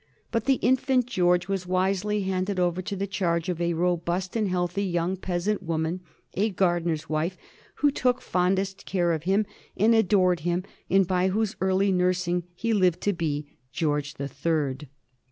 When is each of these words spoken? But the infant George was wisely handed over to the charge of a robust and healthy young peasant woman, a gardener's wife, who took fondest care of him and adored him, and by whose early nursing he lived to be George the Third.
But 0.31 0.45
the 0.45 0.55
infant 0.63 1.05
George 1.05 1.47
was 1.47 1.67
wisely 1.67 2.21
handed 2.21 2.59
over 2.59 2.81
to 2.81 2.95
the 2.95 3.05
charge 3.05 3.49
of 3.49 3.61
a 3.61 3.75
robust 3.75 4.35
and 4.35 4.49
healthy 4.49 4.83
young 4.83 5.15
peasant 5.15 5.61
woman, 5.61 6.01
a 6.33 6.49
gardener's 6.49 7.07
wife, 7.07 7.37
who 7.75 7.91
took 7.91 8.19
fondest 8.19 8.87
care 8.87 9.11
of 9.11 9.25
him 9.25 9.45
and 9.77 9.93
adored 9.93 10.39
him, 10.39 10.63
and 10.89 11.05
by 11.07 11.27
whose 11.27 11.55
early 11.61 11.91
nursing 11.91 12.45
he 12.55 12.73
lived 12.73 12.99
to 13.01 13.13
be 13.13 13.59
George 13.71 14.15
the 14.15 14.27
Third. 14.27 14.87